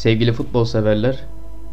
[0.00, 1.24] Sevgili futbol severler,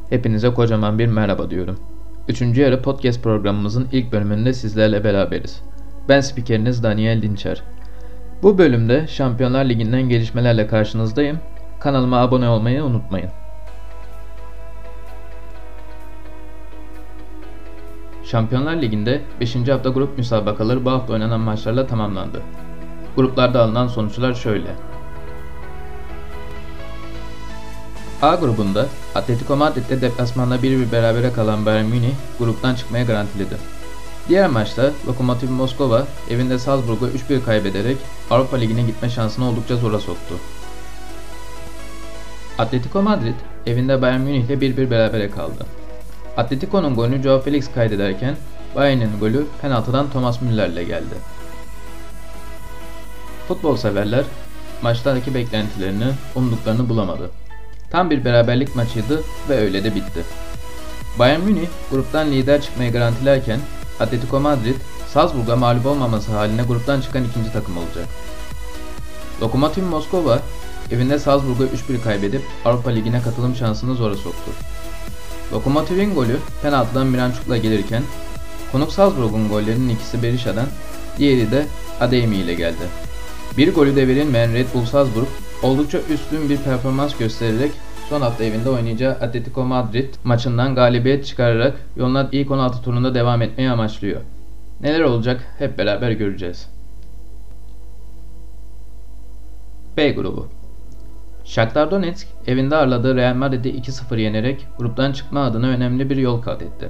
[0.10, 1.80] hepinize kocaman bir merhaba diyorum.
[2.28, 5.62] Üçüncü yarı podcast programımızın ilk bölümünde sizlerle beraberiz.
[6.10, 7.64] Ben spikeriniz Daniel Dinçer.
[8.44, 11.40] Bu bölümde Şampiyonlar Ligi'nden gelişmelerle karşınızdayım.
[11.80, 13.30] Kanalıma abone olmayı unutmayın.
[18.24, 19.56] Şampiyonlar Ligi'nde 5.
[19.56, 22.42] hafta grup müsabakaları bu hafta oynanan maçlarla tamamlandı.
[23.16, 24.97] Gruplarda alınan sonuçlar şöyle.
[28.22, 33.58] A grubunda Atletico Madrid'de deplasmanda 1-1 berabere kalan Bayern Münih gruptan çıkmaya garantiledi.
[34.30, 37.98] Diğer maçta Lokomotiv Moskova evinde Salzburg'a 3-1 kaybederek
[38.32, 40.36] Avrupa Ligi'ne gitme şansını oldukça zora soktu.
[42.58, 43.36] Atletico Madrid
[43.66, 45.66] evinde Bayern Münih ile 1-1 berabere kaldı.
[46.38, 48.36] Atletico'nun golünü Joao Felix kaydederken
[48.76, 51.16] Bayern'in golü penaltıdan Thomas Müller ile geldi.
[53.48, 54.24] Futbol severler
[54.82, 57.32] maçtaki beklentilerini, umduklarını bulamadı.
[57.90, 60.24] Tam bir beraberlik maçıydı ve öyle de bitti.
[61.20, 63.60] Bayern Münih gruptan lider çıkmayı garantilerken
[64.00, 64.76] Atletico Madrid
[65.14, 68.06] Salzburg'a mağlup olmaması haline gruptan çıkan ikinci takım olacak.
[69.42, 70.40] Lokomotiv Moskova
[70.92, 74.52] evinde Salzburg'a 3-1 kaybedip Avrupa Ligi'ne katılım şansını zora soktu.
[75.54, 78.04] Lokomotiv'in golü penaltıdan Miranchuk'la gelirken
[78.72, 80.68] konuk Salzburg'un gollerinin ikisi Berisha'dan,
[81.18, 81.66] diğeri de
[82.00, 82.84] Adeyemi ile geldi.
[83.58, 85.28] Bir golü de verilmeyen Red Bull Salzburg
[85.64, 87.72] oldukça üstün bir performans göstererek
[88.10, 93.70] son hafta evinde oynayacağı Atletico Madrid maçından galibiyet çıkararak yoluna ilk 16 turunda devam etmeyi
[93.70, 94.22] amaçlıyor.
[94.82, 96.70] Neler olacak hep beraber göreceğiz.
[99.98, 100.48] B grubu
[101.44, 106.62] Shakhtar Donetsk evinde ağırladığı Real Madrid'i 2-0 yenerek gruptan çıkma adına önemli bir yol kat
[106.62, 106.90] etti.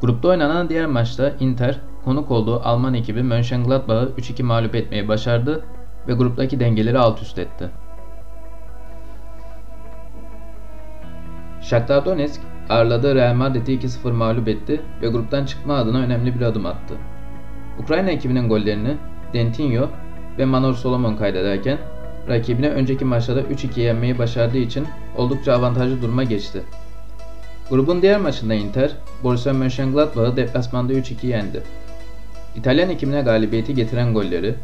[0.00, 5.64] Grupta oynanan diğer maçta Inter konuk olduğu Alman ekibi Mönchengladbach'ı 3-2 mağlup etmeyi başardı
[6.08, 7.70] ve gruptaki dengeleri alt üst etti.
[11.72, 16.66] Shakhtar Donetsk ağırladığı Real Madrid'i 2-0 mağlup etti ve gruptan çıkma adına önemli bir adım
[16.66, 16.94] attı.
[17.82, 18.96] Ukrayna ekibinin gollerini
[19.34, 19.88] Dentinho
[20.38, 21.78] ve Manor Solomon kaydederken
[22.28, 26.62] rakibine önceki maçlarda 3-2 yenmeyi başardığı için oldukça avantajlı duruma geçti.
[27.70, 28.90] Grubun diğer maçında Inter,
[29.22, 31.62] Borussia Mönchengladbach'ı deplasmanda 3-2 yendi.
[32.56, 34.54] İtalyan ekibine galibiyeti getiren golleri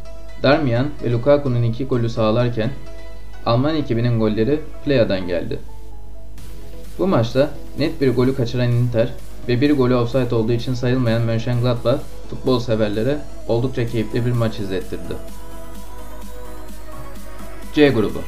[0.42, 2.70] Darmian ve Lukaku'nun iki golü sağlarken
[3.46, 5.58] Alman ekibinin golleri Playa'dan geldi.
[6.98, 9.08] Bu maçta net bir golü kaçıran Inter
[9.48, 12.00] ve bir golü offside olduğu için sayılmayan Mönchengladbach
[12.30, 15.14] futbol severlere oldukça keyifli bir maç izlettirdi.
[17.74, 18.18] C grubu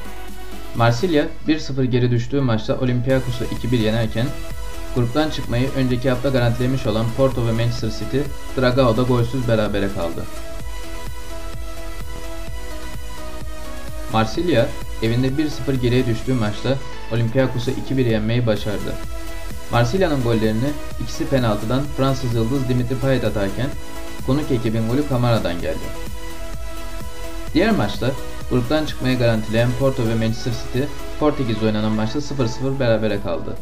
[0.76, 4.26] Marsilya 1-0 geri düştüğü maçta Olympiakos'u 2-1 yenerken
[4.94, 8.18] gruptan çıkmayı önceki hafta garantilemiş olan Porto ve Manchester City
[8.56, 10.24] Dragao'da golsüz berabere kaldı.
[14.12, 14.68] Marsilya
[15.02, 16.78] evinde 1-0 geriye düştüğü maçta
[17.12, 18.94] Olympiakos'u 2-1 yenmeyi başardı.
[19.72, 20.70] Marsilya'nın gollerini
[21.02, 23.66] ikisi penaltıdan Fransız yıldız Dimitri Payet atarken
[24.26, 25.78] konuk ekibin golü Kamara'dan geldi.
[27.54, 28.10] Diğer maçta
[28.50, 30.80] gruptan çıkmayı garantileyen Porto ve Manchester City
[31.20, 33.56] Portekiz oynanan maçta 0-0 berabere kaldı.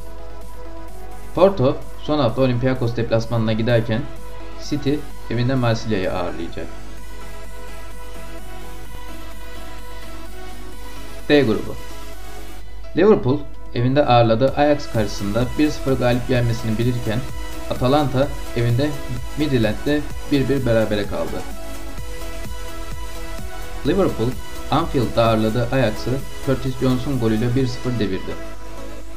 [1.35, 4.03] Porto son hafta Olympiakos deplasmanına giderken
[4.69, 4.95] City
[5.31, 6.67] evinde Marsilya'yı ağırlayacak.
[11.29, 11.75] D grubu
[12.97, 13.39] Liverpool
[13.75, 17.19] evinde ağırladığı Ajax karşısında 1-0 galip gelmesini bilirken
[17.71, 18.89] Atalanta evinde
[19.39, 20.01] Midland'de
[20.33, 21.43] 1-1 berabere kaldı.
[23.87, 24.29] Liverpool
[24.71, 26.11] Anfield'da ağırladığı Ajax'ı
[26.47, 28.33] Curtis Jones'un golüyle 1-0 devirdi.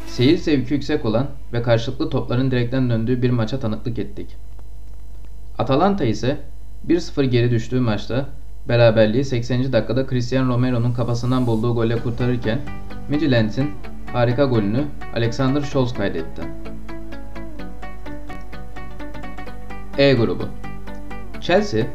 [0.07, 4.35] Seyir zevki yüksek olan ve karşılıklı topların direkten döndüğü bir maça tanıklık ettik.
[5.57, 6.37] Atalanta ise
[6.87, 8.25] 1-0 geri düştüğü maçta
[8.67, 9.73] beraberliği 80.
[9.73, 12.59] dakikada Cristiano Romero'nun kafasından bulduğu golle kurtarırken
[13.09, 13.71] Midland'in
[14.13, 14.83] harika golünü
[15.15, 16.41] Alexander Scholz kaydetti.
[19.97, 20.43] E grubu
[21.41, 21.85] Chelsea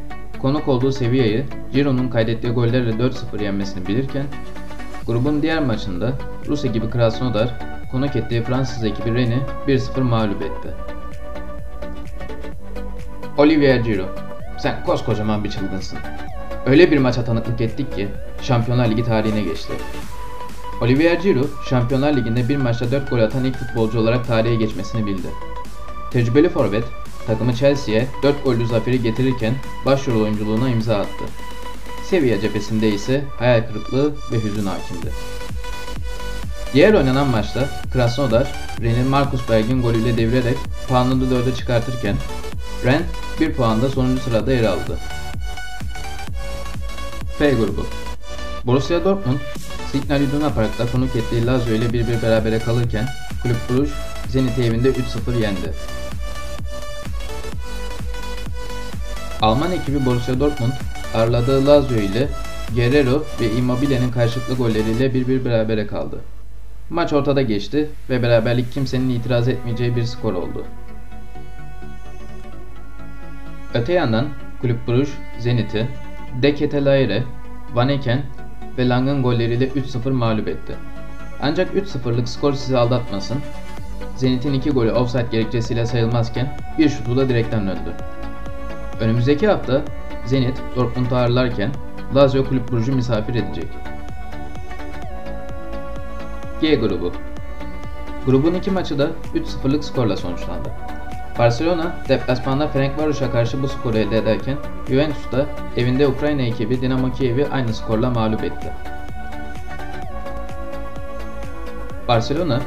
[0.41, 4.25] konuk olduğu Sevilla'yı Giroud'un kaydettiği gollerle 4-0 yenmesini bilirken
[5.07, 6.13] grubun diğer maçında
[6.47, 7.53] Rus ekibi Krasnodar
[7.91, 10.73] konuk ettiği Fransız ekibi Rennes'i 1-0 mağlup etti.
[13.37, 14.17] Olivier Giroud,
[14.57, 15.99] sen koskocaman bir çılgınsın.
[16.65, 18.07] Öyle bir maça tanıklık ettik ki
[18.41, 19.73] Şampiyonlar Ligi tarihine geçti.
[20.81, 25.27] Olivier Giroud, Şampiyonlar Ligi'nde bir maçta 4 gol atan ilk futbolcu olarak tarihe geçmesini bildi.
[26.11, 26.83] Tecrübeli forvet,
[27.27, 29.53] takımı Chelsea'ye 4 gollü zaferi getirirken
[29.85, 31.23] başrol oyunculuğuna imza attı.
[32.03, 35.11] Sevilla cephesinde ise hayal kırıklığı ve hüzün hakimdi.
[36.73, 38.51] Diğer oynanan maçta Krasnodar,
[38.81, 40.57] Rennes'in Markus Berg'in golüyle devirerek
[40.87, 42.15] puanını 4'e çıkartırken
[42.85, 43.01] Ren
[43.39, 44.97] 1 puanda sonuncu sırada yer aldı.
[47.37, 47.85] F grubu
[48.65, 49.37] Borussia Dortmund
[49.91, 53.05] Signal Iduna Park'ta konuk ettiği Lazio ile bir bir berabere kalırken
[53.43, 53.93] Kulüp Bruges
[54.27, 55.73] Zenit'i evinde 3-0 yendi.
[59.41, 60.71] Alman ekibi Borussia Dortmund
[61.15, 62.27] ağırladığı Lazio ile
[62.75, 66.19] Guerrero ve Immobile'nin karşılıklı golleriyle bir bir berabere kaldı.
[66.89, 70.65] Maç ortada geçti ve beraberlik kimsenin itiraz etmeyeceği bir skor oldu.
[73.73, 74.27] Öte yandan
[74.61, 75.09] Kulüp Bruges
[75.39, 75.87] Zenit'i
[76.41, 77.23] De Ketelaere,
[77.73, 78.23] Van Eken
[78.77, 80.75] ve Lang'ın golleriyle 3-0 mağlup etti.
[81.41, 83.37] Ancak 3-0'lık skor sizi aldatmasın.
[84.15, 87.93] Zenit'in iki golü offside gerekçesiyle sayılmazken bir şutu da direkten döndü.
[88.99, 89.81] Önümüzdeki hafta
[90.25, 91.71] Zenit Dortmund'u ağırlarken
[92.15, 93.67] Lazio Kulüp Brugge'u misafir edecek.
[96.61, 97.13] G grubu
[98.25, 100.69] Grubun iki maçı da 3-0'lık skorla sonuçlandı.
[101.37, 104.57] Barcelona deplasmanda Ferencvaros'a karşı bu skoru elde ederken
[104.89, 105.45] Juventus da
[105.77, 108.73] evinde Ukrayna ekibi Dinamo Kiev'i aynı skorla mağlup etti.
[112.07, 112.61] Barcelona,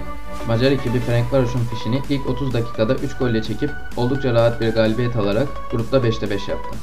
[0.49, 5.49] Macar ekibi Ferencvaros'un fişini ilk 30 dakikada 3 golle çekip oldukça rahat bir galibiyet alarak
[5.71, 6.77] grupta 5'te 5 yaptı.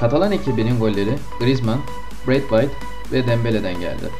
[0.00, 1.80] Katalan ekibinin golleri Griezmann,
[2.28, 2.74] Braithwaite
[3.12, 4.10] ve Dembele'den geldi.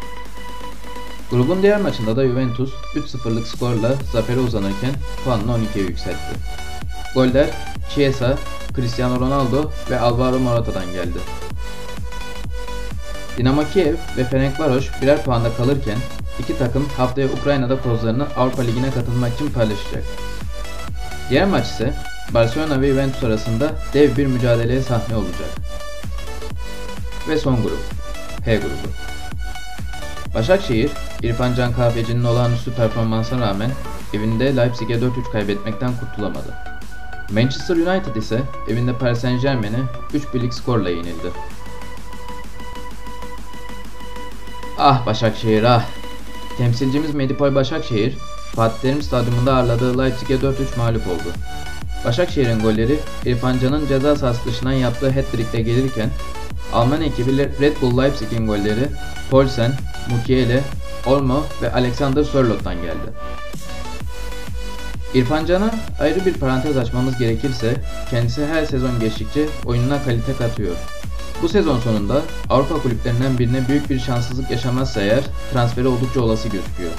[1.31, 4.91] Grubun diğer maçında da Juventus 3-0'lık skorla zafere uzanırken
[5.25, 6.35] puanını 12'ye yükseltti.
[7.15, 7.51] Goller
[7.95, 8.39] Chiesa,
[8.77, 11.19] Cristiano Ronaldo ve Alvaro Morata'dan geldi.
[13.37, 15.99] Dinamo Kiev ve Ferencvaros birer puanda kalırken
[16.39, 20.05] iki takım haftaya Ukrayna'da kozlarını Avrupa Ligi'ne katılmak için paylaşacak.
[21.31, 21.95] Diğer maç ise
[22.35, 25.51] Barcelona ve Juventus arasında dev bir mücadeleye sahne olacak.
[27.29, 27.81] Ve son grup,
[28.45, 29.10] H grubu.
[30.35, 30.91] Başakşehir,
[31.23, 33.71] İrfan Can Kahveci'nin olağanüstü performansına rağmen
[34.15, 36.55] evinde Leipzig'e 4-3 kaybetmekten kurtulamadı.
[37.31, 39.79] Manchester United ise evinde Paris Saint Germain'e
[40.13, 41.31] 3-1'lik skorla yenildi.
[44.79, 45.85] Ah Başakşehir ah!
[46.59, 48.19] Temsilcimiz Medipol Başakşehir,
[48.55, 51.35] Fatih Terim Stadyumunda ağırladığı Leipzig'e 4-3 mağlup oldu.
[52.05, 56.11] Başakşehir'in golleri İrfan Can'ın ceza sahası dışından yaptığı hat-trick'te gelirken
[56.73, 58.89] Alman ekibi Red Bull Leipzig'in golleri
[59.31, 59.73] Paulsen,
[60.11, 60.61] Mukiele,
[61.07, 63.13] Olmo ve Alexander Sörlot'tan geldi.
[65.15, 65.71] İrfan Can'a
[66.01, 67.77] ayrı bir parantez açmamız gerekirse
[68.11, 70.77] kendisi her sezon geçtikçe oyununa kalite katıyor.
[71.43, 76.93] Bu sezon sonunda Avrupa kulüplerinden birine büyük bir şanssızlık yaşamazsa eğer transferi oldukça olası gözüküyor.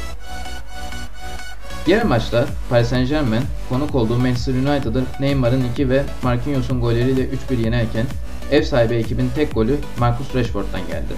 [1.85, 7.61] Diğer maçta Paris Saint Germain konuk olduğu Manchester United'ı Neymar'ın 2 ve Marquinhos'un golleriyle 3-1
[7.63, 8.05] yenerken
[8.51, 11.13] ev sahibi ekibin tek golü Marcus Rashford'dan geldi.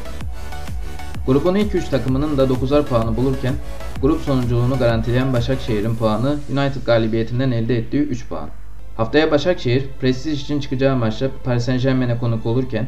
[1.28, 3.54] Grubun ilk 3 takımının da 9'ar puanı bulurken
[4.02, 8.50] grup sonunculuğunu garantileyen Başakşehir'in puanı United galibiyetinden elde ettiği 3 puan.
[8.98, 12.88] Haftaya Başakşehir prestij için çıkacağı maçta Paris Saint Germain'e konuk olurken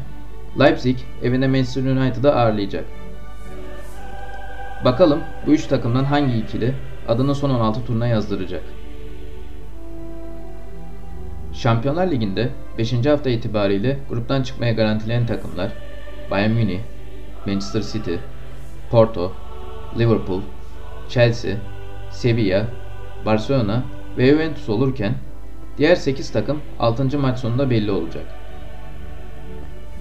[0.60, 2.84] Leipzig evinde Manchester United'ı ağırlayacak.
[4.84, 6.74] Bakalım bu üç takımdan hangi ikili
[7.08, 8.62] adını son 16 turuna yazdıracak.
[11.52, 12.48] Şampiyonlar Ligi'nde
[12.78, 13.06] 5.
[13.06, 15.72] hafta itibariyle gruptan çıkmaya garantileyen takımlar
[16.30, 16.80] Bayern Münih,
[17.46, 18.14] Manchester City,
[18.90, 19.32] Porto,
[19.98, 20.40] Liverpool,
[21.08, 21.56] Chelsea,
[22.10, 22.66] Sevilla,
[23.26, 23.82] Barcelona
[24.18, 25.14] ve Juventus olurken
[25.78, 27.18] diğer 8 takım 6.
[27.18, 28.24] maç sonunda belli olacak.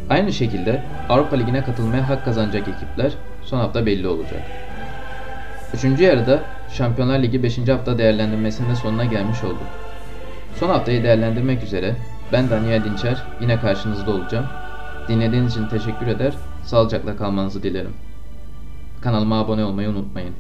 [0.10, 4.42] Aynı şekilde Avrupa Ligi'ne katılmaya hak kazanacak ekipler son hafta belli olacak.
[5.74, 7.58] Üçüncü yarıda Şampiyonlar Ligi 5.
[7.58, 9.68] hafta değerlendirmesinin sonuna gelmiş olduk.
[10.60, 11.96] Son haftayı değerlendirmek üzere
[12.32, 14.46] ben Daniel Dinçer yine karşınızda olacağım.
[15.08, 16.34] Dinlediğiniz için teşekkür eder,
[16.66, 17.94] sağlıcakla kalmanızı dilerim.
[19.02, 20.34] Kanalıma abone olmayı unutmayın.